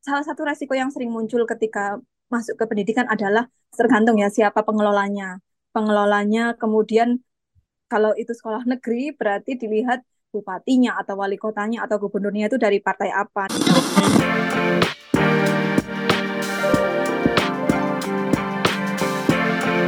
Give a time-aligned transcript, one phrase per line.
[0.00, 1.98] Salah satu resiko yang sering muncul ketika
[2.30, 5.42] masuk ke pendidikan adalah tergantung ya siapa pengelolanya.
[5.74, 7.20] Pengelolanya kemudian
[7.86, 10.02] kalau itu sekolah negeri berarti dilihat
[10.34, 13.46] bupatinya atau wali kotanya atau gubernurnya itu dari partai apa.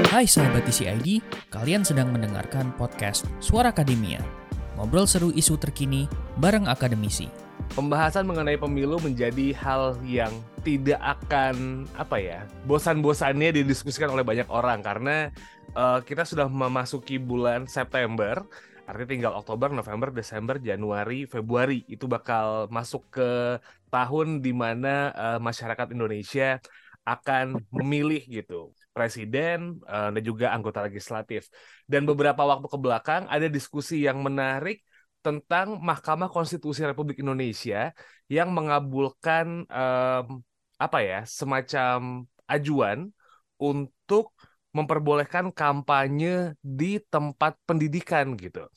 [0.09, 4.19] Hai sahabat TCID, kalian sedang mendengarkan podcast Suara Akademia.
[4.75, 6.11] Ngobrol seru isu terkini
[6.43, 7.48] bareng akademisi.
[7.77, 10.33] Pembahasan mengenai pemilu menjadi hal yang
[10.67, 15.31] tidak akan apa ya bosan-bosannya didiskusikan oleh banyak orang karena
[15.79, 18.43] uh, kita sudah memasuki bulan September
[18.89, 23.61] artinya tinggal Oktober, November, Desember, Januari, Februari itu bakal masuk ke
[23.93, 26.57] tahun di mana uh, masyarakat Indonesia
[27.05, 31.53] akan memilih gitu presiden uh, dan juga anggota legislatif.
[31.85, 34.85] Dan beberapa waktu ke belakang ada diskusi yang menarik
[35.25, 37.91] tentang Mahkamah Konstitusi Republik Indonesia
[38.31, 40.27] yang mengabulkan um,
[40.79, 43.11] apa ya semacam ajuan
[43.59, 44.33] untuk
[44.71, 48.69] memperbolehkan kampanye di tempat pendidikan gitu.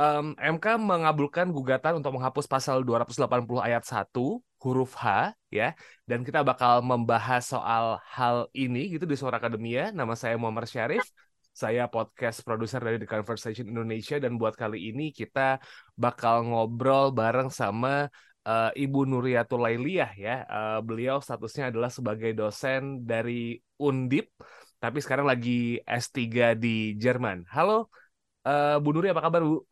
[0.00, 5.74] Um, MK mengabulkan gugatan untuk menghapus pasal 280 ayat 1 huruf H ya
[6.06, 9.92] dan kita bakal membahas soal hal ini gitu di Suara Akademia.
[9.92, 11.04] Nama saya Muhammad Syarif.
[11.52, 15.60] Saya podcast produser dari The Conversation Indonesia dan buat kali ini kita
[15.94, 18.08] bakal ngobrol bareng sama
[18.48, 20.36] uh, Ibu Nuriatul Lailiyah ya.
[20.48, 24.32] Uh, beliau statusnya adalah sebagai dosen dari Undip
[24.82, 27.46] tapi sekarang lagi S3 di Jerman.
[27.46, 27.86] Halo
[28.46, 29.62] uh, Bu Nuri apa kabar Bu?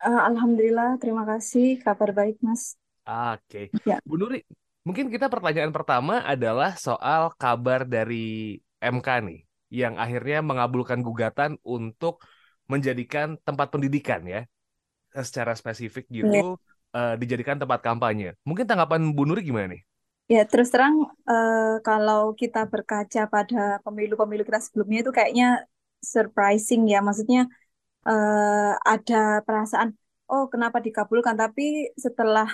[0.00, 1.80] Uh, Alhamdulillah, terima kasih.
[1.80, 2.76] Kabar baik, Mas.
[3.04, 3.72] Oke.
[3.72, 3.88] Okay.
[3.88, 4.00] Ya.
[4.04, 4.44] Bu Nuri,
[4.84, 9.40] mungkin kita pertanyaan pertama adalah soal kabar dari MK nih,
[9.70, 12.20] yang akhirnya mengabulkan gugatan untuk
[12.66, 14.46] menjadikan tempat pendidikan ya,
[15.14, 16.42] secara spesifik gitu, ya.
[16.94, 18.34] uh, dijadikan tempat kampanye.
[18.42, 19.82] Mungkin tanggapan Bu Nuri gimana nih?
[20.30, 25.66] Ya, terus terang uh, kalau kita berkaca pada pemilu-pemilu kita sebelumnya itu kayaknya
[25.98, 27.50] surprising ya, maksudnya
[28.06, 29.98] uh, ada perasaan,
[30.30, 32.46] oh kenapa dikabulkan, tapi setelah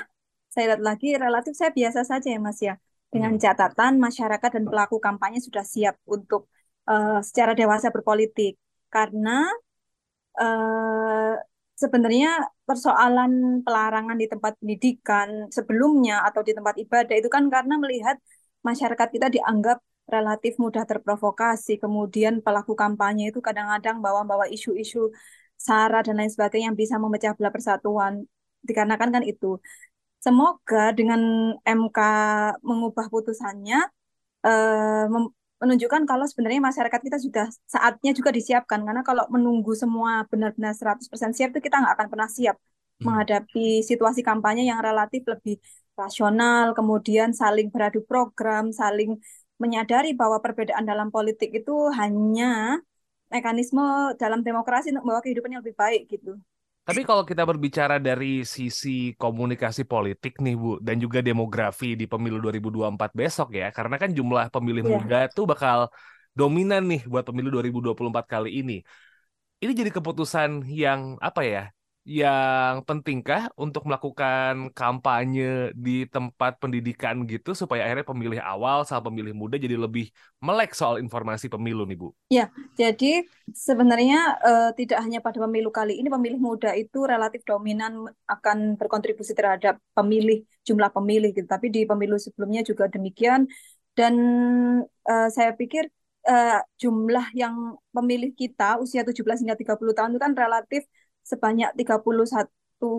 [0.48, 2.80] saya lihat lagi relatif saya biasa saja ya Mas ya
[3.12, 3.42] dengan hmm.
[3.44, 6.48] catatan masyarakat dan pelaku kampanye sudah siap untuk
[6.90, 8.58] uh, secara dewasa berpolitik.
[8.90, 9.46] Karena
[10.40, 11.34] uh,
[11.76, 12.28] sebenarnya
[12.64, 18.16] persoalan pelarangan di tempat pendidikan sebelumnya atau di tempat ibadah itu kan karena melihat
[18.64, 21.76] masyarakat kita dianggap relatif mudah terprovokasi.
[21.82, 25.12] Kemudian pelaku kampanye itu kadang-kadang bawa-bawa isu-isu
[25.56, 28.24] sara dan lain sebagainya yang bisa memecah belah persatuan.
[28.66, 29.58] Dikarenakan kan itu.
[30.24, 31.20] Semoga dengan
[31.62, 31.98] MK
[32.66, 33.78] mengubah putusannya
[34.46, 35.06] eh,
[35.56, 41.32] menunjukkan kalau sebenarnya masyarakat kita sudah saatnya juga disiapkan karena kalau menunggu semua benar-benar 100%
[41.32, 43.04] siap itu kita nggak akan pernah siap hmm.
[43.08, 45.56] menghadapi situasi kampanye yang relatif lebih
[45.96, 49.16] rasional, kemudian saling beradu program, saling
[49.56, 52.76] menyadari bahwa perbedaan dalam politik itu hanya
[53.32, 56.36] mekanisme dalam demokrasi untuk membawa kehidupan yang lebih baik gitu.
[56.86, 62.38] Tapi kalau kita berbicara dari sisi komunikasi politik nih Bu dan juga demografi di pemilu
[62.38, 64.92] 2024 besok ya, karena kan jumlah pemilih yeah.
[64.94, 65.90] muda tuh bakal
[66.30, 68.86] dominan nih buat pemilu 2024 kali ini.
[69.58, 71.74] Ini jadi keputusan yang apa ya?
[72.06, 79.34] Yang pentingkah untuk melakukan kampanye di tempat pendidikan gitu supaya akhirnya pemilih awal sama pemilih
[79.34, 82.14] muda jadi lebih melek soal informasi pemilu nih Bu?
[82.30, 88.06] Ya, jadi sebenarnya uh, tidak hanya pada pemilu kali ini pemilih muda itu relatif dominan
[88.30, 93.50] akan berkontribusi terhadap pemilih jumlah pemilih gitu, tapi di pemilu sebelumnya juga demikian
[93.98, 94.14] dan
[94.86, 95.90] uh, saya pikir
[96.30, 100.86] uh, jumlah yang pemilih kita usia 17 hingga 30 tahun itu kan relatif
[101.30, 102.46] sebanyak 31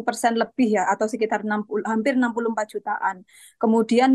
[0.08, 3.16] persen lebih ya atau sekitar 60 hampir 64 jutaan.
[3.62, 4.12] Kemudian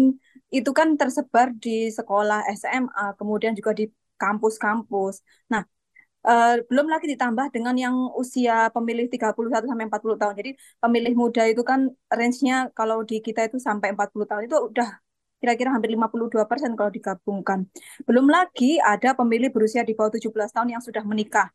[0.50, 3.84] itu kan tersebar di sekolah SMA, kemudian juga di
[4.22, 5.14] kampus-kampus.
[5.52, 5.62] Nah,
[6.26, 10.34] uh, belum lagi ditambah dengan yang usia pemilih 31 sampai 40 tahun.
[10.40, 10.50] Jadi
[10.82, 11.80] pemilih muda itu kan
[12.10, 14.88] range-nya kalau di kita itu sampai 40 tahun itu udah
[15.42, 17.66] kira-kira hampir 52 persen kalau digabungkan.
[18.06, 21.50] Belum lagi ada pemilih berusia di bawah 17 tahun yang sudah menikah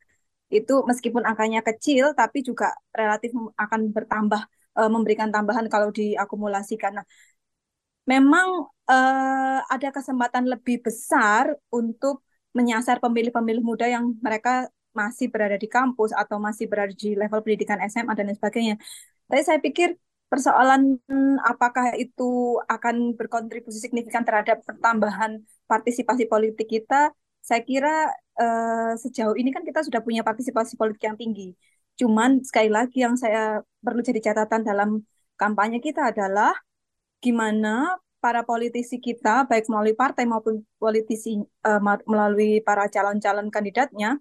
[0.47, 4.41] itu meskipun angkanya kecil tapi juga relatif akan bertambah
[4.79, 7.03] uh, memberikan tambahan kalau diakumulasikan.
[7.03, 7.05] Nah,
[8.07, 12.23] memang uh, ada kesempatan lebih besar untuk
[12.55, 17.77] menyasar pemilih-pemilih muda yang mereka masih berada di kampus atau masih berada di level pendidikan
[17.85, 18.75] SMA dan lain sebagainya.
[19.29, 19.99] Tapi saya pikir
[20.31, 20.97] persoalan
[21.44, 27.11] apakah itu akan berkontribusi signifikan terhadap pertambahan partisipasi politik kita
[27.47, 31.57] saya kira uh, sejauh ini kan kita sudah punya partisipasi politik yang tinggi.
[31.98, 35.01] Cuman sekali lagi yang saya perlu jadi catatan dalam
[35.38, 36.54] kampanye kita adalah
[37.22, 44.18] gimana para politisi kita baik melalui partai maupun politisi uh, melalui para calon-calon kandidatnya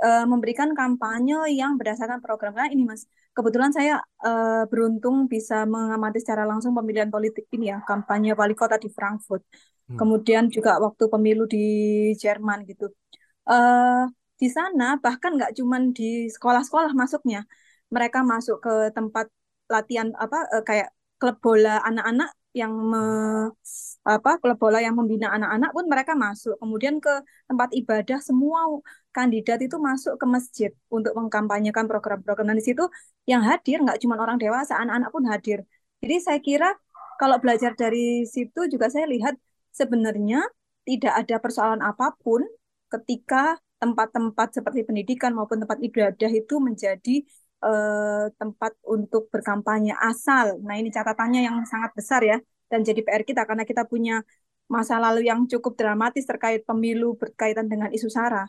[0.00, 3.04] uh, memberikan kampanye yang berdasarkan program karena ini Mas
[3.36, 8.80] kebetulan saya uh, beruntung bisa mengamati secara langsung pemilihan politik ini ya kampanye wali kota
[8.80, 9.44] di Frankfurt
[9.92, 9.98] hmm.
[10.00, 11.66] kemudian juga waktu pemilu di
[12.16, 12.90] Jerman gitu
[13.48, 14.04] uh,
[14.40, 17.42] di sana bahkan nggak cuma di sekolah-sekolah masuknya
[17.94, 19.26] mereka masuk ke tempat
[19.72, 23.02] latihan apa uh, kayak klub bola anak-anak yang me,
[24.06, 26.54] apa klub bola yang membina anak-anak pun mereka masuk.
[26.62, 27.12] Kemudian ke
[27.50, 28.60] tempat ibadah semua
[29.12, 32.46] kandidat itu masuk ke masjid untuk mengkampanyekan program-program.
[32.54, 32.84] Dan di situ
[33.28, 35.58] yang hadir nggak cuma orang dewasa, anak-anak pun hadir.
[36.02, 36.68] Jadi saya kira
[37.20, 39.34] kalau belajar dari situ juga saya lihat
[39.74, 40.46] sebenarnya
[40.86, 42.40] tidak ada persoalan apa pun
[42.92, 47.16] ketika tempat-tempat seperti pendidikan maupun tempat ibadah itu menjadi
[47.64, 50.58] eh, tempat untuk berkampanye asal.
[50.66, 52.36] Nah, ini catatannya yang sangat besar ya
[52.70, 54.20] dan jadi PR kita karena kita punya
[54.68, 58.44] masa lalu yang cukup dramatis terkait pemilu berkaitan dengan isu SARA.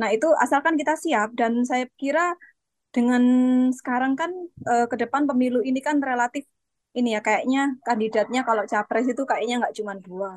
[0.00, 2.34] Nah, itu asalkan kita siap dan saya kira
[2.94, 3.22] dengan
[3.78, 4.30] sekarang kan
[4.70, 6.44] eh, ke depan pemilu ini kan relatif
[6.98, 10.30] ini ya kayaknya kandidatnya kalau capres itu kayaknya nggak cuma dua.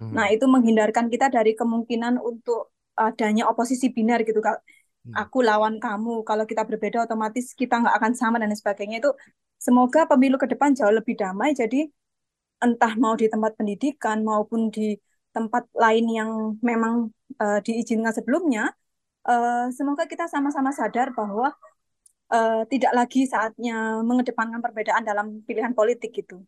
[0.00, 0.16] Hmm.
[0.16, 4.60] Nah, itu menghindarkan kita dari kemungkinan untuk adanya oposisi binar gitu kak
[5.00, 5.16] Hmm.
[5.16, 9.08] aku lawan kamu kalau kita berbeda otomatis kita nggak akan sama dan sebagainya itu
[9.56, 11.88] semoga pemilu ke depan jauh lebih damai jadi
[12.60, 15.00] entah mau di tempat pendidikan maupun di
[15.32, 16.30] tempat lain yang
[16.60, 17.08] memang
[17.40, 18.68] uh, diizinkan sebelumnya
[19.24, 21.56] uh, semoga kita sama-sama sadar bahwa
[22.28, 26.44] uh, tidak lagi saatnya mengedepankan perbedaan dalam pilihan politik gitu.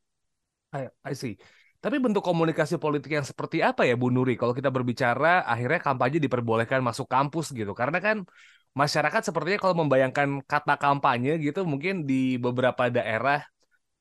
[0.77, 1.41] I, I see.
[1.83, 6.23] Tapi bentuk komunikasi politik yang seperti apa ya Bu Nuri kalau kita berbicara akhirnya kampanye
[6.23, 7.75] diperbolehkan masuk kampus gitu.
[7.75, 8.23] Karena kan
[8.73, 13.43] masyarakat sepertinya kalau membayangkan kata kampanye gitu mungkin di beberapa daerah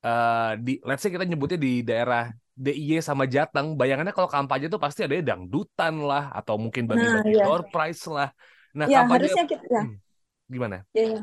[0.05, 2.29] uh, di let's say kita nyebutnya di daerah
[2.61, 7.41] DIY sama Jateng, bayangannya kalau kampanye itu pasti ada dangdutan lah atau mungkin bagi-bagi nah,
[7.41, 7.45] iya.
[7.49, 8.29] door prize lah.
[8.77, 9.81] Nah, ya, kampanye harusnya kita ya.
[9.81, 9.97] Hmm,
[10.45, 10.77] gimana?
[10.93, 11.21] Iya, ya.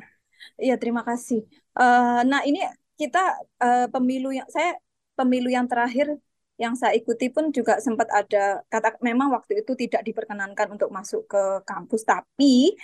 [0.59, 1.47] ya, terima kasih.
[1.79, 2.59] Uh, nah, ini
[2.99, 3.23] kita
[3.63, 4.75] uh, pemilu yang saya
[5.15, 6.19] pemilu yang terakhir
[6.59, 11.23] yang saya ikuti pun juga sempat ada kata memang waktu itu tidak diperkenankan untuk masuk
[11.31, 12.75] ke kampus tapi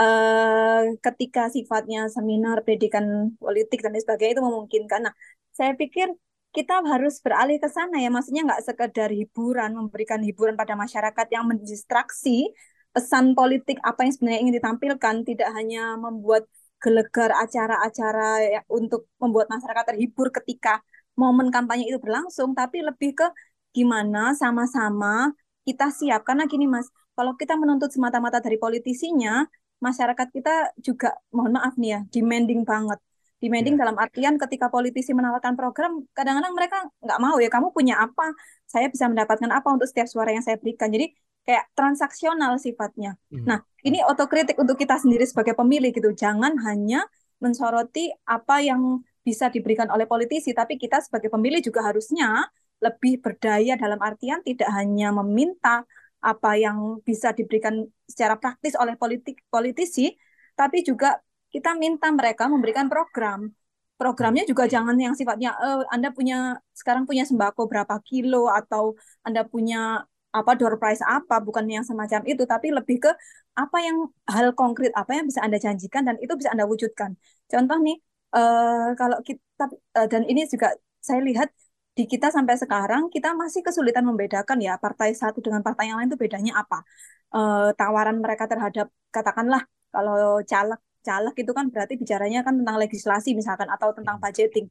[0.00, 5.00] uh, ketika sifatnya seminar pendidikan politik dan sebagainya itu memungkinkan.
[5.08, 5.14] Nah,
[5.56, 6.12] saya pikir
[6.56, 11.44] kita harus beralih ke sana ya, maksudnya nggak sekedar hiburan, memberikan hiburan pada masyarakat yang
[11.48, 12.48] mendistraksi
[12.96, 16.48] pesan politik apa yang sebenarnya ingin ditampilkan, tidak hanya membuat
[16.80, 20.80] gelegar acara-acara ya, untuk membuat masyarakat terhibur ketika
[21.16, 23.26] momen kampanye itu berlangsung, tapi lebih ke
[23.72, 25.32] gimana sama-sama
[25.66, 26.22] kita siap.
[26.22, 26.86] Karena gini Mas,
[27.16, 29.44] kalau kita menuntut semata-mata dari politisinya,
[29.80, 33.00] masyarakat kita juga, mohon maaf nih ya, demanding banget.
[33.36, 33.82] Demanding yeah.
[33.84, 38.32] dalam artian ketika politisi menawarkan program, kadang-kadang mereka nggak mau ya, kamu punya apa,
[38.64, 40.88] saya bisa mendapatkan apa untuk setiap suara yang saya berikan.
[40.88, 41.12] Jadi
[41.44, 43.14] kayak transaksional sifatnya.
[43.28, 43.44] Mm.
[43.44, 46.10] Nah, ini otokritik untuk kita sendiri sebagai pemilih gitu.
[46.16, 47.04] Jangan hanya
[47.38, 52.46] mensoroti apa yang bisa diberikan oleh politisi, tapi kita sebagai pemilih juga harusnya
[52.78, 55.82] lebih berdaya dalam artian tidak hanya meminta
[56.22, 60.14] apa yang bisa diberikan secara praktis oleh politik politisi,
[60.54, 61.18] tapi juga
[61.50, 63.50] kita minta mereka memberikan program.
[63.96, 68.92] Programnya juga jangan yang sifatnya e, Anda punya sekarang punya sembako berapa kilo atau
[69.24, 70.04] Anda punya
[70.36, 73.10] apa door prize apa, bukan yang semacam itu, tapi lebih ke
[73.56, 77.16] apa yang hal konkret apa yang bisa Anda janjikan dan itu bisa Anda wujudkan.
[77.48, 77.96] Contoh nih,
[78.36, 79.64] uh, kalau kita
[79.98, 80.68] uh, dan ini juga
[81.00, 81.48] saya lihat
[81.96, 86.12] di kita sampai sekarang kita masih kesulitan membedakan ya partai satu dengan partai yang lain
[86.12, 86.84] itu bedanya apa.
[87.32, 89.62] Uh, tawaran mereka terhadap katakanlah
[89.94, 94.68] kalau caleg caleg itu kan berarti bicaranya kan tentang legislasi misalkan atau tentang budgeting.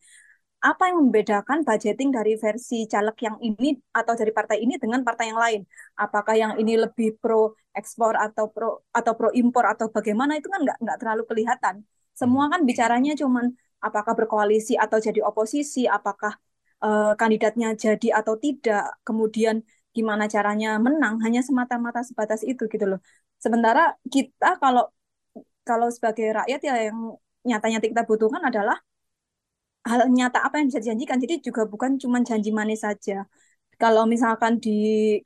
[0.66, 5.26] Apa yang membedakan budgeting dari versi caleg yang ini atau dari partai ini dengan partai
[5.34, 5.62] yang lain?
[5.98, 10.62] Apakah yang ini lebih pro ekspor atau pro atau pro impor atau bagaimana itu kan
[10.66, 11.76] nggak nggak terlalu kelihatan
[12.20, 13.46] semua kan bicaranya cuman
[13.88, 16.34] apakah berkoalisi atau jadi oposisi, apakah
[16.86, 19.62] uh, kandidatnya jadi atau tidak, kemudian
[19.96, 23.00] gimana caranya menang, hanya semata-mata sebatas itu gitu loh.
[23.44, 24.84] Sementara kita kalau
[25.68, 27.00] kalau sebagai rakyat ya yang
[27.46, 28.78] nyata-nyata kita butuhkan adalah
[29.86, 31.18] hal nyata apa yang bisa dijanjikan.
[31.24, 33.26] Jadi juga bukan cuma janji manis saja.
[33.76, 34.72] Kalau misalkan di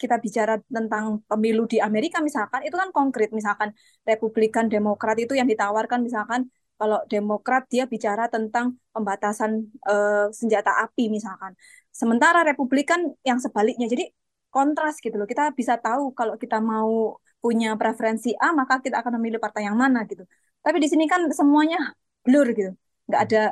[0.01, 3.69] kita bicara tentang pemilu di Amerika misalkan itu kan konkret misalkan
[4.09, 11.11] Republikan Demokrat itu yang ditawarkan misalkan kalau Demokrat dia bicara tentang pembatasan uh, senjata api
[11.11, 11.51] misalkan.
[11.91, 13.85] Sementara Republikan yang sebaliknya.
[13.91, 14.07] Jadi
[14.47, 15.27] kontras gitu loh.
[15.27, 19.75] Kita bisa tahu kalau kita mau punya preferensi A maka kita akan memilih partai yang
[19.75, 20.23] mana gitu.
[20.63, 21.79] Tapi di sini kan semuanya
[22.23, 22.71] blur gitu.
[23.07, 23.43] Nggak ada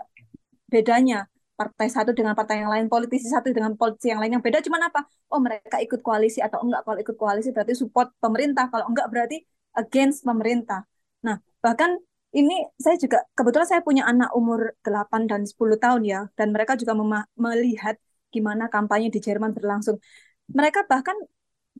[0.72, 1.20] bedanya.
[1.58, 4.94] partai satu dengan partai yang lain, politisi satu dengan politisi yang lain yang beda cuman
[4.94, 5.10] apa?
[5.34, 6.86] Oh, mereka ikut koalisi atau enggak.
[6.86, 9.42] Kalau ikut koalisi berarti support pemerintah, kalau enggak berarti
[9.74, 10.86] against pemerintah.
[11.26, 11.98] Nah, bahkan
[12.36, 16.76] ini saya juga kebetulan saya punya anak umur 8 dan 10 tahun ya dan mereka
[16.76, 16.94] juga
[17.40, 17.96] melihat
[18.34, 19.98] gimana kampanye di Jerman berlangsung.
[20.52, 21.16] Mereka bahkan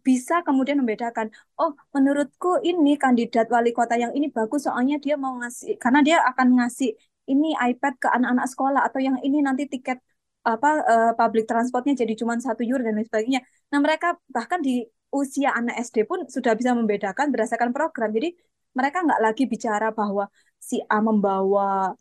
[0.08, 1.28] bisa kemudian membedakan,
[1.60, 6.18] oh menurutku ini kandidat wali kota yang ini bagus soalnya dia mau ngasih karena dia
[6.32, 6.96] akan ngasih
[7.28, 10.00] ini iPad ke anak-anak sekolah atau yang ini nanti tiket
[10.48, 13.42] apa uh, public transportnya jadi cuma satu euro dan lain sebagainya.
[13.72, 18.16] Nah mereka bahkan di usia anak SD pun sudah bisa membedakan berdasarkan program.
[18.16, 18.32] Jadi
[18.78, 20.24] mereka nggak lagi bicara bahwa
[20.70, 21.94] si A membawa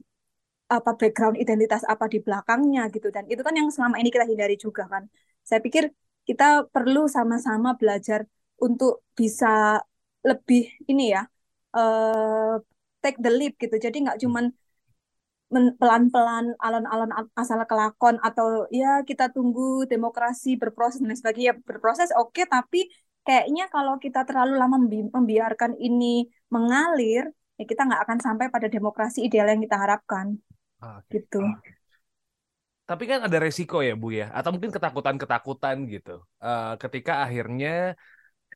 [0.77, 4.57] apa background identitas apa di belakangnya gitu dan itu kan yang selama ini kita hindari
[4.65, 5.05] juga kan.
[5.49, 5.85] Saya pikir
[6.29, 8.21] kita perlu sama-sama belajar
[8.59, 9.79] untuk bisa
[10.27, 11.23] lebih ini ya
[11.79, 12.59] uh,
[13.03, 13.77] take the leap gitu.
[13.79, 14.45] Jadi nggak cuman
[15.79, 22.51] pelan-pelan alon-alon asal kelakon atau ya kita tunggu demokrasi berproses dan sebagainya berproses oke okay,
[22.51, 22.91] tapi
[23.27, 24.79] kayaknya kalau kita terlalu lama
[25.11, 27.27] membiarkan ini mengalir
[27.59, 30.39] ya kita nggak akan sampai pada demokrasi ideal yang kita harapkan
[30.79, 31.19] okay.
[31.21, 31.43] gitu
[32.87, 37.99] tapi kan ada resiko ya bu ya atau mungkin ketakutan-ketakutan gitu uh, ketika akhirnya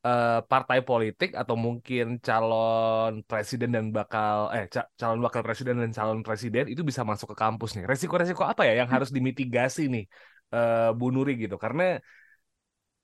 [0.05, 6.21] uh, partai politik atau mungkin calon presiden dan bakal eh calon wakil presiden dan calon
[6.25, 7.85] presiden itu bisa masuk ke kampus nih.
[7.85, 10.05] Resiko-resiko apa ya yang harus dimitigasi nih
[10.55, 11.55] uh, Bu Nuri gitu?
[11.61, 12.01] Karena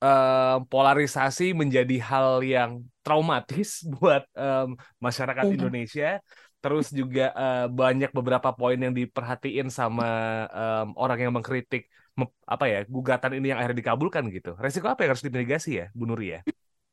[0.01, 5.53] uh, polarisasi menjadi hal yang traumatis buat um, masyarakat iya.
[5.55, 6.09] Indonesia.
[6.57, 10.09] Terus juga uh, banyak beberapa poin yang diperhatiin sama
[10.49, 11.87] um, orang yang mengkritik
[12.49, 14.57] apa ya gugatan ini yang akhirnya dikabulkan gitu.
[14.57, 16.41] Resiko apa yang harus dimitigasi ya, Bu Nuri ya?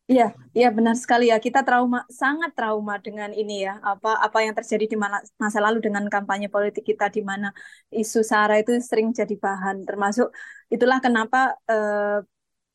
[0.04, 1.40] Iya, iya benar sekali ya.
[1.40, 3.80] Kita trauma, sangat trauma dengan ini ya.
[3.80, 7.56] Apa apa yang terjadi di mana masa lalu dengan kampanye politik kita di mana
[7.88, 9.88] isu sara itu sering jadi bahan.
[9.88, 10.28] Termasuk
[10.68, 12.20] itulah kenapa eh,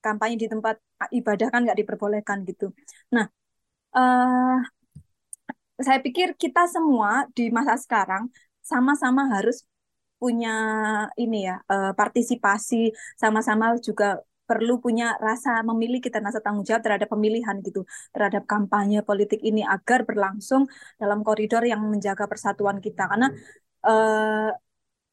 [0.06, 0.75] kampanye di tempat
[1.20, 2.65] ibadah kan nggak diperbolehkan gitu.
[3.15, 3.25] Nah,
[3.98, 4.58] eh,
[5.79, 8.27] saya pikir kita semua di masa sekarang
[8.60, 9.63] sama-sama harus
[10.20, 10.51] punya
[11.15, 17.10] ini ya eh, partisipasi, sama-sama juga perlu punya rasa memiliki dan rasa tanggung jawab terhadap
[17.13, 20.65] pemilihan gitu, terhadap kampanye politik ini agar berlangsung
[21.01, 23.06] dalam koridor yang menjaga persatuan kita.
[23.12, 23.27] Karena
[23.88, 24.50] eh,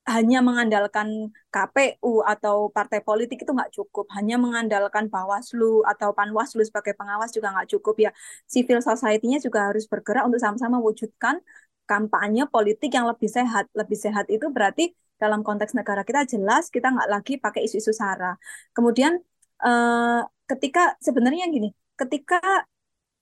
[0.07, 6.95] hanya mengandalkan KPU atau partai politik itu nggak cukup, hanya mengandalkan Bawaslu atau Panwaslu sebagai
[6.95, 8.11] pengawas juga nggak cukup ya.
[8.47, 11.43] Civil society-nya juga harus bergerak untuk sama-sama wujudkan
[11.91, 13.67] kampanye politik yang lebih sehat.
[13.75, 18.39] Lebih sehat itu berarti dalam konteks negara kita jelas kita nggak lagi pakai isu-isu sara.
[18.77, 19.19] Kemudian
[19.67, 22.39] uh, ketika sebenarnya gini, ketika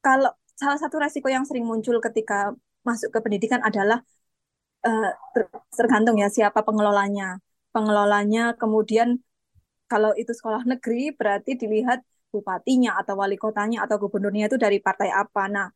[0.04, 2.52] kalau salah satu resiko yang sering muncul ketika
[2.84, 4.04] masuk ke pendidikan adalah
[4.88, 5.10] uh,
[5.74, 7.40] tergantung ya siapa pengelolanya.
[7.74, 9.18] Pengelolanya kemudian
[9.90, 12.00] kalau itu sekolah negeri berarti dilihat
[12.32, 15.42] bupatinya atau wali kotanya atau gubernurnya itu dari partai apa.
[15.50, 15.66] Nah,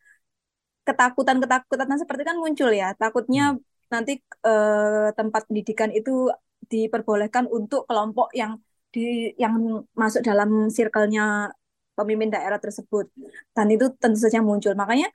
[0.87, 2.95] ketakutan-ketakutan seperti kan muncul ya.
[2.97, 6.29] Takutnya hmm nanti eh, tempat pendidikan itu
[6.69, 8.61] diperbolehkan untuk kelompok yang
[8.93, 11.53] di yang masuk dalam circle-nya
[11.97, 13.09] pemimpin daerah tersebut
[13.57, 15.09] dan itu tentu saja muncul makanya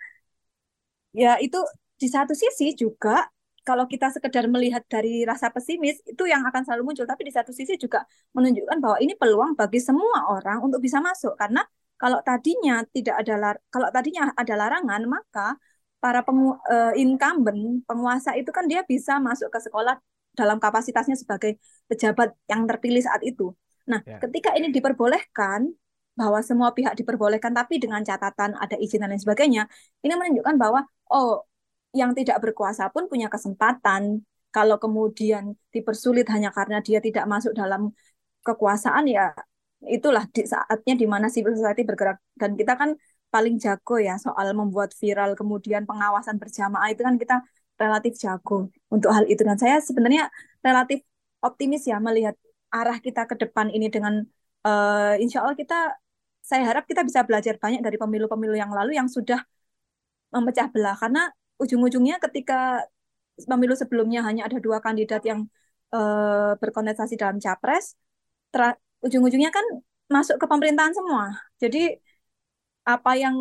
[1.14, 1.58] ya itu
[2.02, 3.30] di satu sisi juga
[3.64, 7.56] kalau kita sekedar melihat dari rasa pesimis itu yang akan selalu muncul tapi di satu
[7.56, 8.04] sisi juga
[8.36, 11.64] menunjukkan bahwa ini peluang bagi semua orang untuk bisa masuk karena
[11.96, 15.56] kalau tadinya tidak ada kalau tadinya ada larangan maka
[16.04, 19.96] para pengu, uh, incumbent penguasa itu kan dia bisa masuk ke sekolah
[20.36, 21.56] dalam kapasitasnya sebagai
[21.88, 23.56] pejabat yang terpilih saat itu.
[23.88, 24.20] Nah, yeah.
[24.20, 25.72] ketika ini diperbolehkan
[26.14, 29.64] bahwa semua pihak diperbolehkan tapi dengan catatan ada izin dan lain sebagainya,
[30.04, 31.48] ini menunjukkan bahwa oh
[31.94, 34.26] yang tidak berkuasa pun punya kesempatan.
[34.54, 37.90] Kalau kemudian dipersulit hanya karena dia tidak masuk dalam
[38.46, 39.34] kekuasaan ya
[39.84, 42.22] itulah di saatnya di mana civil society bergerak.
[42.38, 42.94] Dan kita kan
[43.34, 47.42] paling jago ya soal membuat viral kemudian pengawasan berjamaah itu kan kita
[47.82, 49.42] relatif jago untuk hal itu.
[49.42, 50.30] Dan saya sebenarnya
[50.62, 51.02] relatif
[51.42, 52.38] optimis ya melihat
[52.70, 54.22] arah kita ke depan ini dengan
[54.66, 55.98] uh, insya Allah kita
[56.44, 59.40] saya harap kita bisa belajar banyak dari pemilu-pemilu yang lalu yang sudah
[60.34, 60.96] memecah belah.
[60.98, 61.32] Karena
[61.62, 62.86] ujung-ujungnya ketika
[63.50, 65.50] pemilu sebelumnya hanya ada dua kandidat yang
[65.94, 67.98] uh, berkontestasi dalam capres
[69.06, 69.66] ujung-ujungnya kan
[70.16, 71.24] masuk ke pemerintahan semua.
[71.62, 71.78] Jadi
[72.84, 73.36] apa yang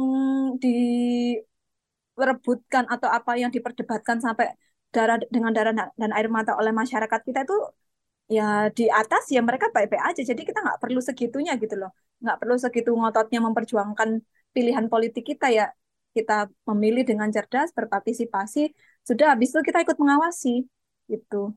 [0.63, 4.47] diperebutkan atau apa yang diperdebatkan sampai
[4.95, 7.57] darah dengan darah dan air mata oleh masyarakat kita itu
[8.37, 8.43] ya
[8.79, 10.23] di atas ya mereka baik-baik aja.
[10.31, 11.91] Jadi kita nggak perlu segitunya gitu loh.
[12.23, 14.09] Nggak perlu segitu ngototnya memperjuangkan
[14.55, 15.65] pilihan politik kita ya
[16.13, 20.69] kita memilih dengan cerdas berpartisipasi sudah habis itu kita ikut mengawasi
[21.11, 21.57] gitu.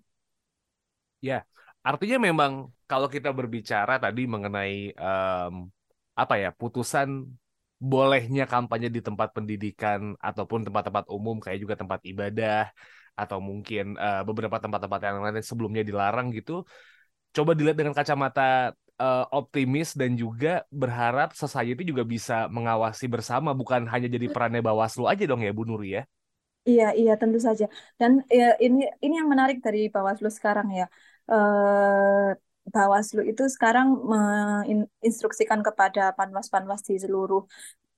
[1.22, 1.46] Ya
[1.86, 5.70] artinya memang kalau kita berbicara tadi mengenai um,
[6.18, 7.30] apa ya putusan
[7.78, 12.72] bolehnya kampanye di tempat pendidikan ataupun tempat-tempat umum kayak juga tempat ibadah
[13.16, 16.64] atau mungkin uh, beberapa tempat-tempat yang lain sebelumnya dilarang gitu
[17.36, 23.88] coba dilihat dengan kacamata uh, optimis dan juga berharap society juga bisa mengawasi bersama bukan
[23.90, 26.04] hanya jadi perannya Bawaslu aja dong ya Bu Nuri ya.
[26.70, 27.66] Iya, iya tentu saja.
[28.00, 30.86] Dan ya, ini ini yang menarik dari Bawaslu sekarang ya.
[31.30, 32.34] Uh,
[32.74, 37.46] Bawaslu itu sekarang menginstruksikan kepada panwas-panwas di seluruh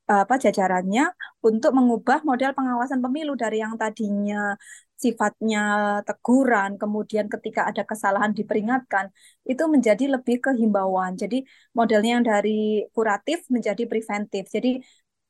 [0.08, 1.04] apa jajarannya
[1.44, 4.56] untuk mengubah model pengawasan pemilu dari yang tadinya
[4.98, 5.60] sifatnya
[6.08, 9.14] teguran, kemudian ketika ada kesalahan diperingatkan,
[9.46, 11.14] itu menjadi lebih ke himbauan.
[11.22, 11.46] Jadi
[11.78, 14.50] modelnya yang dari kuratif menjadi preventif.
[14.50, 14.82] Jadi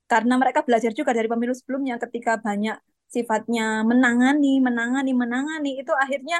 [0.07, 2.79] karena mereka belajar juga dari pemilu sebelumnya ketika banyak
[3.11, 6.39] sifatnya menangani, menangani, menangani, itu akhirnya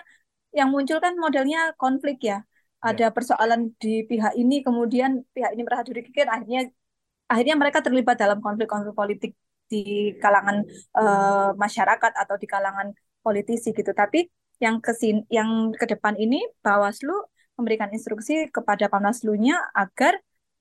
[0.56, 2.48] yang muncul kan modelnya konflik ya.
[2.80, 3.14] Ada ya.
[3.16, 6.70] persoalan di pihak ini, kemudian pihak ini merasa dirugikan, akhirnya
[7.32, 9.32] akhirnya mereka terlibat dalam konflik-konflik politik
[9.68, 10.64] di kalangan
[10.96, 13.92] uh, masyarakat atau di kalangan politisi gitu.
[13.92, 14.28] Tapi
[14.64, 14.96] yang ke
[15.30, 17.14] yang ke depan ini Bawaslu
[17.60, 20.18] memberikan instruksi kepada Panwaslu-nya agar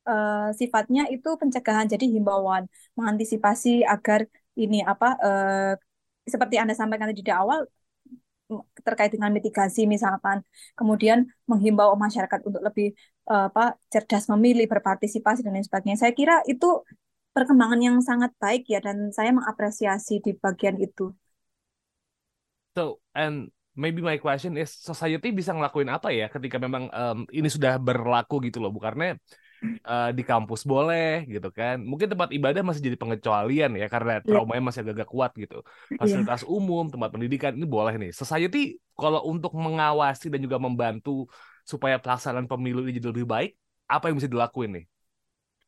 [0.08, 2.66] uh, sifatnya itu pencegahan jadi himbauan,
[2.98, 4.26] mengantisipasi agar
[4.58, 5.72] ini apa uh,
[6.26, 7.64] seperti Anda sampaikan tadi di awal
[8.86, 10.38] terkait dengan mitigasi misalkan
[10.78, 12.94] kemudian menghimbau masyarakat untuk lebih
[13.26, 16.86] apa cerdas memilih berpartisipasi dan lain sebagainya saya kira itu
[17.34, 21.12] perkembangan yang sangat baik ya dan saya mengapresiasi di bagian itu
[22.76, 27.48] So, and maybe my question is society bisa ngelakuin apa ya ketika memang um, ini
[27.48, 29.16] sudah berlaku gitu loh, bu karena
[29.88, 31.80] uh, di kampus boleh gitu kan.
[31.80, 34.28] Mungkin tempat ibadah masih jadi pengecualian ya karena iya.
[34.28, 35.64] traumanya masih agak-agak kuat gitu.
[35.88, 36.04] Iya.
[36.04, 36.52] Fasilitas yeah.
[36.52, 38.12] umum, tempat pendidikan ini boleh nih.
[38.12, 41.24] Society kalau untuk mengawasi dan juga membantu
[41.66, 43.58] supaya pelaksanaan pemilu ini jadi lebih baik,
[43.90, 44.84] apa yang bisa dilakuin nih?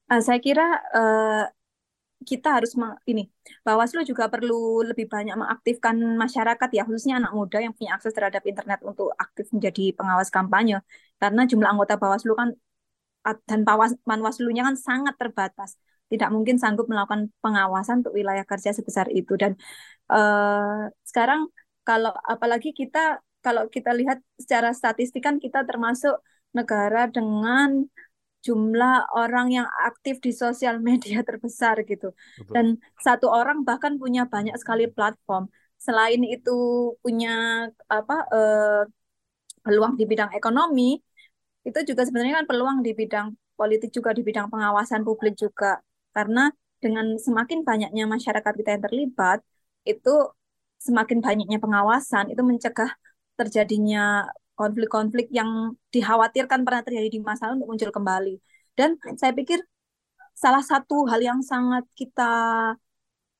[0.08, 0.64] Uh, saya kira
[0.94, 1.44] uh,
[2.22, 2.74] kita harus
[3.06, 3.30] ini
[3.62, 8.42] Bawaslu juga perlu lebih banyak mengaktifkan masyarakat ya khususnya anak muda yang punya akses terhadap
[8.42, 10.82] internet untuk aktif menjadi pengawas kampanye.
[11.20, 12.48] Karena jumlah anggota Bawaslu kan
[13.46, 13.60] dan
[14.08, 15.76] Panwaslunya kan sangat terbatas.
[16.08, 19.36] Tidak mungkin sanggup melakukan pengawasan untuk wilayah kerja sebesar itu.
[19.36, 19.52] Dan
[20.08, 21.52] uh, sekarang
[21.84, 26.18] kalau apalagi kita kalau kita lihat secara statistik kan kita termasuk
[26.56, 27.86] negara dengan
[28.42, 32.14] jumlah orang yang aktif di sosial media terbesar gitu.
[32.14, 32.52] Betul.
[32.54, 32.66] Dan
[33.02, 35.50] satu orang bahkan punya banyak sekali platform.
[35.78, 36.50] Selain itu
[37.02, 38.82] punya apa eh,
[39.62, 40.98] peluang di bidang ekonomi,
[41.66, 45.78] itu juga sebenarnya kan peluang di bidang politik juga di bidang pengawasan publik juga.
[46.14, 49.38] Karena dengan semakin banyaknya masyarakat kita yang terlibat,
[49.86, 50.14] itu
[50.78, 52.90] semakin banyaknya pengawasan itu mencegah
[53.38, 54.26] terjadinya
[54.58, 58.34] konflik-konflik yang dikhawatirkan pernah terjadi di masa lalu untuk muncul kembali.
[58.74, 59.62] Dan saya pikir
[60.34, 62.30] salah satu hal yang sangat kita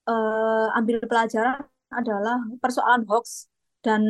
[0.06, 3.50] uh, ambil pelajaran adalah persoalan hoax
[3.82, 4.02] dan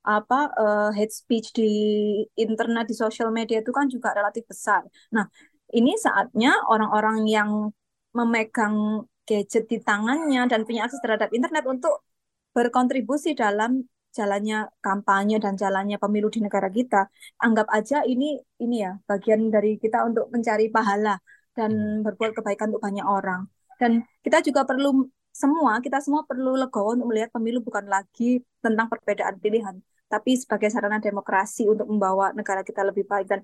[0.00, 1.68] apa uh, hate speech di
[2.40, 4.80] internet di sosial media itu kan juga relatif besar.
[5.12, 5.28] Nah,
[5.76, 7.50] ini saatnya orang-orang yang
[8.16, 12.02] memegang gadget di tangannya dan punya akses terhadap internet untuk
[12.56, 17.06] berkontribusi dalam jalannya kampanye dan jalannya pemilu di negara kita,
[17.38, 21.18] anggap aja ini ini ya bagian dari kita untuk mencari pahala
[21.54, 22.06] dan hmm.
[22.06, 23.46] berbuat kebaikan untuk banyak orang.
[23.80, 28.86] Dan kita juga perlu semua, kita semua perlu legowo untuk melihat pemilu bukan lagi tentang
[28.92, 29.76] perbedaan pilihan,
[30.10, 33.40] tapi sebagai sarana demokrasi untuk membawa negara kita lebih baik dan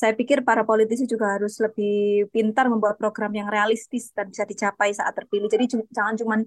[0.00, 4.96] saya pikir para politisi juga harus lebih pintar membuat program yang realistis dan bisa dicapai
[4.96, 5.44] saat terpilih.
[5.52, 6.40] Jadi jangan cuma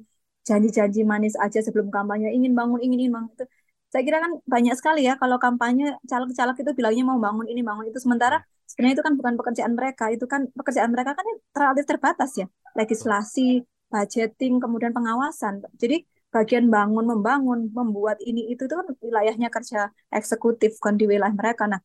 [0.47, 3.31] janji-janji manis aja sebelum kampanye ingin bangun ingin ingin bangun.
[3.35, 3.45] Itu
[3.93, 7.85] saya kira kan banyak sekali ya kalau kampanye caleg-caleg itu bilangnya mau bangun ini bangun.
[7.91, 8.37] Itu sementara
[8.69, 12.47] sebenarnya itu kan bukan pekerjaan mereka itu kan pekerjaan mereka kan relatif terbatas ya.
[12.79, 15.61] Legislasi budgeting kemudian pengawasan.
[15.77, 16.03] Jadi
[16.33, 21.69] bagian bangun membangun membuat ini itu itu kan wilayahnya kerja eksekutif kan di wilayah mereka.
[21.69, 21.81] Nah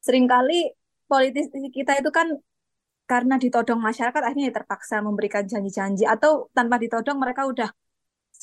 [0.00, 0.72] sering kali
[1.04, 2.32] politisi kita itu kan
[3.04, 7.68] karena ditodong masyarakat akhirnya terpaksa memberikan janji-janji atau tanpa ditodong mereka udah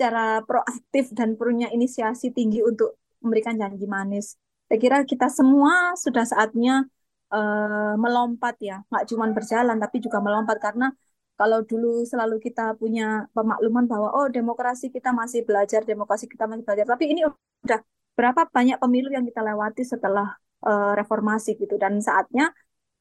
[0.02, 4.34] secara proaktif dan punya inisiasi tinggi untuk memberikan janji manis.
[4.66, 6.90] Saya kira kita semua sudah saatnya
[7.30, 10.58] uh, melompat ya, nggak cuma berjalan tapi juga melompat.
[10.58, 10.90] Karena
[11.38, 16.66] kalau dulu selalu kita punya pemakluman bahwa oh demokrasi kita masih belajar, demokrasi kita masih
[16.66, 17.22] belajar, tapi ini
[17.62, 17.86] udah
[18.18, 20.34] berapa banyak pemilu yang kita lewati setelah
[20.66, 21.78] uh, reformasi gitu.
[21.78, 22.50] Dan saatnya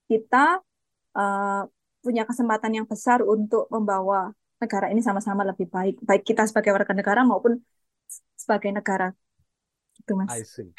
[0.05, 0.61] kita
[1.17, 1.65] uh,
[2.05, 6.93] punya kesempatan yang besar untuk membawa negara ini sama-sama lebih baik, baik kita sebagai warga
[6.93, 7.59] negara maupun
[8.37, 9.17] sebagai negara.
[9.97, 10.31] Itu Mas.
[10.31, 10.71] I see.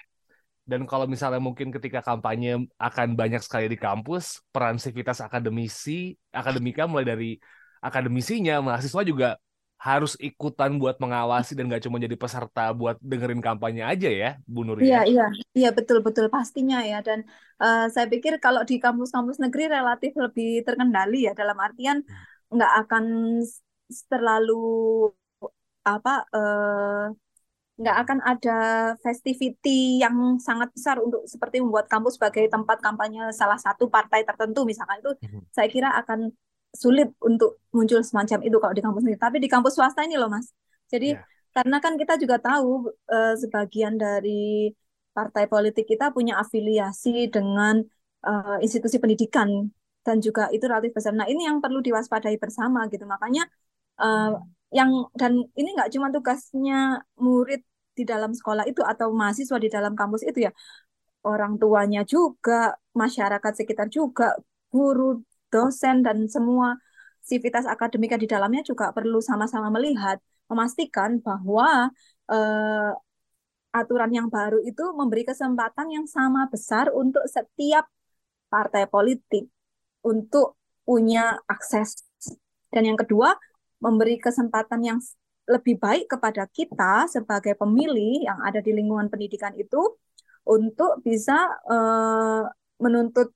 [0.61, 6.85] Dan kalau misalnya mungkin ketika kampanye akan banyak sekali di kampus, peran sivitas akademisi, akademika
[6.85, 7.31] mulai dari
[7.81, 9.29] akademisinya, mahasiswa juga
[9.81, 14.61] harus ikutan buat mengawasi dan gak cuma jadi peserta buat dengerin kampanye aja ya, Bu
[14.61, 14.77] Nur.
[14.77, 15.25] Iya, iya,
[15.57, 17.01] iya betul betul pastinya ya.
[17.01, 17.25] Dan
[17.57, 22.53] uh, saya pikir kalau di kampus-kampus negeri relatif lebih terkendali ya dalam artian hmm.
[22.53, 23.05] nggak akan
[24.07, 25.09] terlalu
[25.81, 27.05] apa uh,
[27.81, 28.59] nggak akan ada
[29.01, 34.61] festivity yang sangat besar untuk seperti membuat kampus sebagai tempat kampanye salah satu partai tertentu
[34.69, 35.49] misalkan itu hmm.
[35.49, 36.29] saya kira akan
[36.71, 39.17] sulit untuk muncul semacam itu kalau di kampus ini.
[39.19, 40.51] Tapi di kampus swasta ini loh mas.
[40.87, 41.23] Jadi yeah.
[41.51, 44.71] karena kan kita juga tahu uh, sebagian dari
[45.11, 47.83] partai politik kita punya afiliasi dengan
[48.23, 49.67] uh, institusi pendidikan
[50.01, 51.11] dan juga itu relatif besar.
[51.11, 53.03] Nah ini yang perlu diwaspadai bersama gitu.
[53.03, 53.45] Makanya
[54.01, 54.41] uh,
[54.73, 57.61] yang dan ini nggak cuma tugasnya murid
[57.93, 60.51] di dalam sekolah itu atau mahasiswa di dalam kampus itu ya
[61.27, 64.33] orang tuanya juga masyarakat sekitar juga
[64.71, 66.79] guru dosen dan semua
[67.21, 70.17] sivitas akademika di dalamnya juga perlu sama-sama melihat,
[70.49, 71.93] memastikan bahwa
[72.31, 72.91] eh,
[73.71, 77.87] aturan yang baru itu memberi kesempatan yang sama besar untuk setiap
[78.51, 79.47] partai politik
[80.03, 82.03] untuk punya akses.
[82.73, 83.31] Dan yang kedua,
[83.81, 84.99] memberi kesempatan yang
[85.49, 89.81] lebih baik kepada kita sebagai pemilih yang ada di lingkungan pendidikan itu
[90.45, 92.45] untuk bisa uh,
[92.79, 93.33] menuntut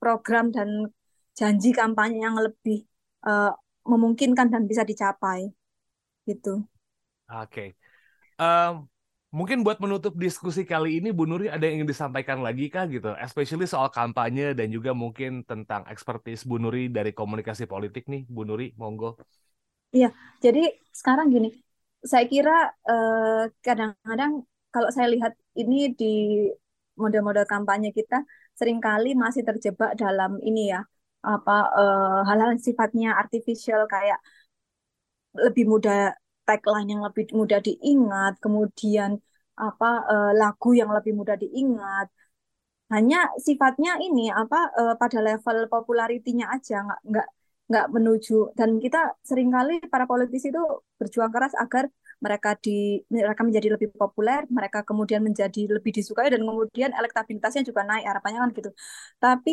[0.00, 0.90] program dan
[1.32, 2.84] janji kampanye yang lebih
[3.24, 3.52] uh,
[3.86, 5.48] memungkinkan dan bisa dicapai
[6.28, 6.64] gitu.
[7.32, 7.68] Oke, okay.
[8.36, 8.84] um,
[9.32, 13.16] mungkin buat menutup diskusi kali ini, Bu Nuri ada yang ingin disampaikan lagi kah gitu,
[13.16, 18.44] especially soal kampanye dan juga mungkin tentang ekspertis Bu Nuri dari komunikasi politik nih, Bu
[18.44, 19.16] Nuri, monggo.
[19.96, 20.06] Iya,
[20.44, 20.60] jadi
[20.98, 21.48] sekarang gini,
[22.10, 22.50] saya kira
[22.90, 24.32] eh, kadang-kadang
[24.72, 26.04] kalau saya lihat ini di
[27.02, 28.14] model-model kampanye kita
[28.58, 30.80] sering kali masih terjebak dalam ini ya
[31.32, 34.18] apa uh, hal-hal sifatnya artificial kayak
[35.44, 35.96] lebih mudah
[36.46, 39.10] tagline yang lebih mudah diingat, kemudian
[39.66, 42.06] apa uh, lagu yang lebih mudah diingat.
[42.94, 47.28] Hanya sifatnya ini apa uh, pada level popularitinya aja, nggak nggak
[47.72, 48.52] nggak menuju.
[48.58, 50.60] Dan kita sering kali para politisi itu
[51.00, 51.84] berjuang keras agar
[52.24, 57.82] mereka di mereka menjadi lebih populer, mereka kemudian menjadi lebih disukai dan kemudian elektabilitasnya juga
[57.88, 58.70] naik harapannya kan gitu.
[59.24, 59.52] Tapi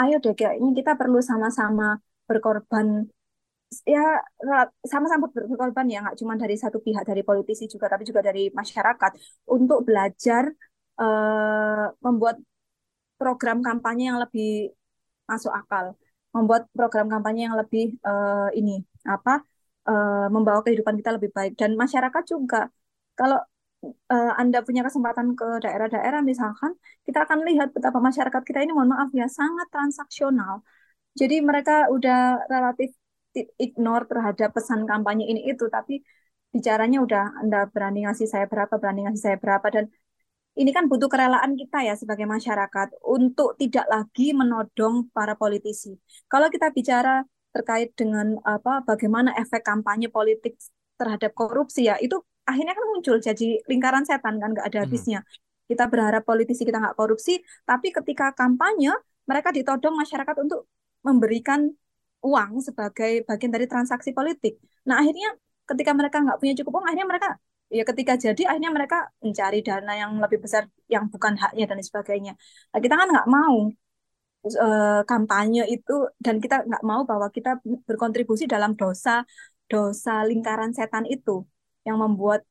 [0.00, 2.86] ayo deh kayaknya kita perlu sama-sama berkorban.
[3.86, 4.02] Ya
[4.92, 9.12] sama-sama berkorban ya nggak cuma dari satu pihak dari politisi juga tapi juga dari masyarakat
[9.46, 10.44] untuk belajar
[10.98, 12.36] uh, membuat
[13.20, 14.74] program kampanye yang lebih
[15.30, 15.94] masuk akal
[16.36, 19.42] membuat program kampanye yang lebih uh, ini apa
[19.90, 22.70] uh, membawa kehidupan kita lebih baik dan masyarakat juga
[23.18, 23.38] kalau
[23.84, 26.72] uh, Anda punya kesempatan ke daerah-daerah misalkan,
[27.06, 30.54] kita akan lihat betapa masyarakat kita ini mohon maaf ya sangat transaksional.
[31.20, 32.94] Jadi mereka udah relatif
[33.64, 36.02] ignore terhadap pesan kampanye ini itu, tapi
[36.54, 39.84] bicaranya udah Anda berani ngasih saya berapa, berani ngasih saya berapa dan
[40.58, 45.94] ini kan butuh kerelaan kita ya sebagai masyarakat untuk tidak lagi menodong para politisi.
[46.26, 47.22] Kalau kita bicara
[47.54, 50.58] terkait dengan apa bagaimana efek kampanye politik
[50.98, 54.86] terhadap korupsi ya itu akhirnya kan muncul jadi lingkaran setan kan nggak ada hmm.
[54.90, 55.20] habisnya.
[55.70, 58.90] Kita berharap politisi kita nggak korupsi, tapi ketika kampanye
[59.22, 60.66] mereka ditodong masyarakat untuk
[61.06, 61.70] memberikan
[62.26, 64.58] uang sebagai bagian dari transaksi politik.
[64.84, 65.30] Nah akhirnya
[65.70, 67.28] ketika mereka nggak punya cukup uang, akhirnya mereka
[67.70, 70.62] ya ketika jadi akhirnya mereka mencari dana yang lebih besar
[70.94, 72.32] yang bukan haknya dan sebagainya.
[72.70, 73.56] Nah, kita kan nggak mau
[74.64, 75.92] uh, kampanye itu
[76.24, 77.50] dan kita nggak mau bahwa kita
[77.88, 79.22] berkontribusi dalam dosa
[79.70, 81.46] dosa lingkaran setan itu
[81.86, 82.42] yang membuat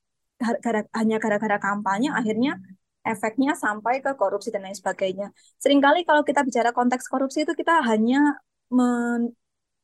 [0.63, 2.55] gara, hanya gara-gara kampanye akhirnya
[3.03, 5.27] efeknya sampai ke korupsi dan lain sebagainya.
[5.63, 8.39] Seringkali kalau kita bicara konteks korupsi itu kita hanya
[8.71, 9.35] men,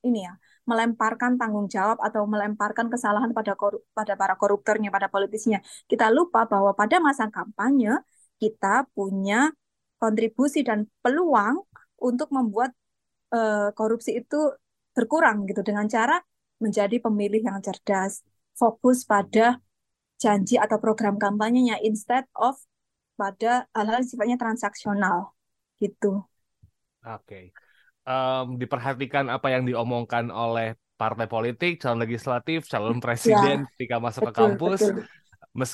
[0.05, 0.33] ini ya
[0.65, 5.61] melemparkan tanggung jawab atau melemparkan kesalahan pada korup, pada para koruptornya, pada politisnya.
[5.85, 8.01] Kita lupa bahwa pada masa kampanye
[8.41, 9.53] kita punya
[10.01, 11.63] kontribusi dan peluang
[12.01, 12.73] untuk membuat
[13.31, 14.53] uh, korupsi itu
[14.91, 16.19] berkurang gitu dengan cara
[16.59, 18.23] menjadi pemilih yang cerdas,
[18.55, 19.59] fokus pada
[20.15, 22.55] janji atau program kampanyenya instead of
[23.19, 25.35] pada hal-hal sifatnya transaksional
[25.79, 26.23] gitu.
[27.05, 27.64] Oke, okay.
[28.05, 34.29] Um, diperhatikan apa yang diomongkan oleh partai politik, calon legislatif, calon presiden ya, ketika masuk
[34.29, 34.81] betul, ke kampus.
[34.81, 35.03] Betul.
[35.55, 35.71] Mes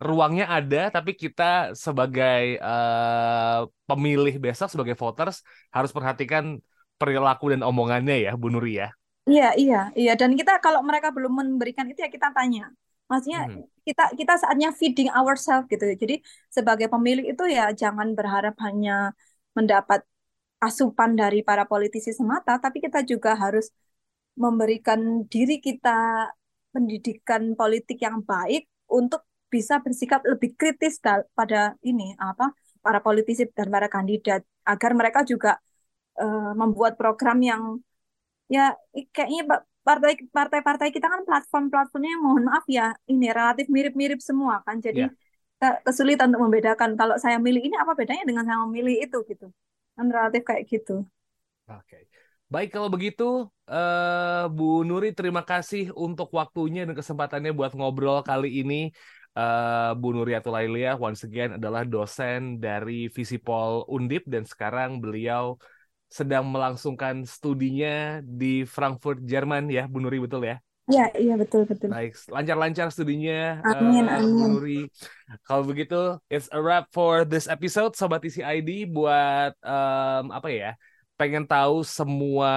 [0.00, 6.60] ruangnya ada, tapi kita sebagai uh, pemilih besok, sebagai voters harus perhatikan
[6.96, 8.88] perilaku dan omongannya ya, Bu Nuri ya.
[9.28, 10.12] Iya, iya, iya.
[10.16, 12.72] Dan kita kalau mereka belum memberikan itu ya kita tanya.
[13.08, 13.64] Maksudnya hmm.
[13.84, 15.84] kita kita saatnya feeding ourselves gitu.
[15.84, 19.12] Jadi sebagai pemilik itu ya jangan berharap hanya
[19.52, 20.04] mendapat
[20.58, 23.70] asupan dari para politisi semata, tapi kita juga harus
[24.38, 26.30] memberikan diri kita
[26.70, 31.00] pendidikan politik yang baik untuk bisa bersikap lebih kritis
[31.32, 32.52] pada ini apa
[32.84, 35.56] para politisi dan para kandidat agar mereka juga
[36.20, 37.62] uh, membuat program yang
[38.52, 44.84] ya kayaknya partai partai-partai kita kan platform-platformnya mohon maaf ya ini relatif mirip-mirip semua kan
[44.84, 45.80] jadi yeah.
[45.80, 49.48] kesulitan untuk membedakan kalau saya milih ini apa bedanya dengan saya memilih itu gitu
[49.98, 51.02] kan relatif kayak gitu.
[51.66, 51.82] Oke.
[51.82, 52.02] Okay.
[52.48, 58.64] Baik kalau begitu, uh, Bu Nuri terima kasih untuk waktunya dan kesempatannya buat ngobrol kali
[58.64, 58.94] ini.
[59.36, 65.60] Uh, Bu Nuri Atulailia once again adalah dosen dari Visipol Undip dan sekarang beliau
[66.08, 70.56] sedang melangsungkan studinya di Frankfurt, Jerman ya, Bu Nuri betul ya?
[70.88, 71.92] Iya, iya betul betul.
[71.92, 73.60] Baik, lancar-lancar studinya.
[73.60, 74.48] Amin, uh, amin.
[74.56, 74.80] Nuri.
[75.44, 78.88] Kalau begitu, it's a wrap for this episode, Sobat Isi ID.
[78.88, 80.72] Buat um, apa ya?
[81.18, 82.52] pengen tahu semua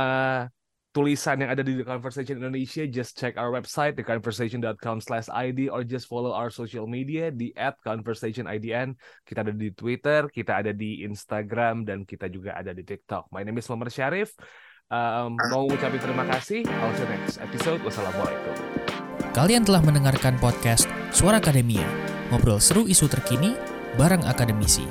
[0.94, 5.82] tulisan yang ada di The Conversation Indonesia, just check our website, theconversation.com slash ID, or
[5.82, 8.94] just follow our social media di at conversationidn.
[9.26, 13.34] Kita ada di Twitter, kita ada di Instagram, dan kita juga ada di TikTok.
[13.34, 14.36] My name is Muhammad Syarif.
[14.92, 16.68] Um, mau ucapin terima kasih.
[16.68, 17.80] I'll see you next episode.
[17.88, 18.56] Wassalamualaikum.
[19.32, 21.88] Kalian telah mendengarkan podcast Suara Akademia.
[22.28, 23.56] Ngobrol seru isu terkini
[23.96, 24.84] bareng akademisi.